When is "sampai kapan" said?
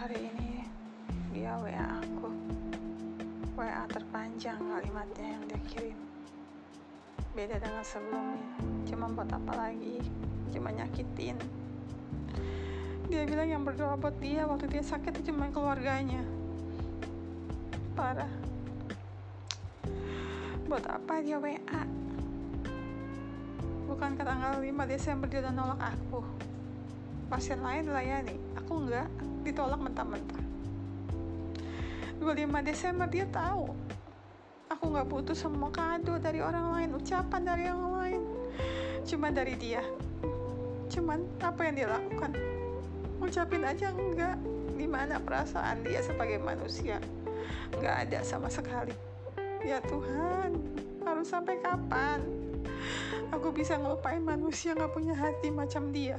51.30-52.20